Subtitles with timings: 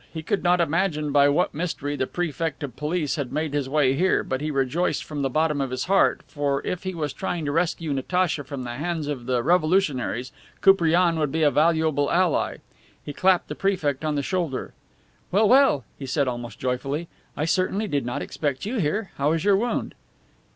[0.11, 3.93] He could not imagine by what mystery the Prefect of Police had made his way
[3.93, 7.45] there, but he rejoiced from the bottom of his heart, for if he was trying
[7.45, 12.57] to rescue Natacha from the hands of the revolutionaries Koupriane would be a valuable ally.
[13.05, 14.73] He clapped the Prefect on the shoulder.
[15.31, 17.07] "Well, well!" he said, almost joyfully.
[17.37, 19.11] "I certainly did not expect you here.
[19.17, 19.93] How is your wound?"